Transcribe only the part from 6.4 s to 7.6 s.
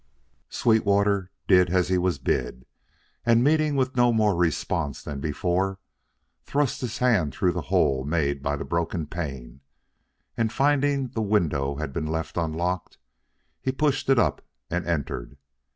thrust his hand through